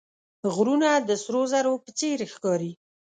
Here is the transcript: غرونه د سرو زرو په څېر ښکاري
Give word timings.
غرونه 0.55 0.89
د 1.07 1.09
سرو 1.23 1.41
زرو 1.53 1.73
په 1.83 1.89
څېر 1.99 2.19
ښکاري 2.33 2.71